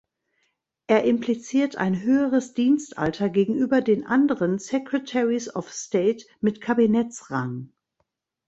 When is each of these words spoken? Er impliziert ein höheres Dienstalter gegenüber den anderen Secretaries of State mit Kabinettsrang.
Er 0.87 1.03
impliziert 1.03 1.75
ein 1.75 2.01
höheres 2.01 2.55
Dienstalter 2.55 3.29
gegenüber 3.29 3.81
den 3.81 4.03
anderen 4.03 4.57
Secretaries 4.57 5.55
of 5.55 5.71
State 5.71 6.25
mit 6.39 6.59
Kabinettsrang. 6.59 7.71